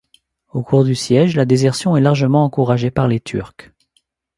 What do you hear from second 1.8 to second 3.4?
est largement encouragée par les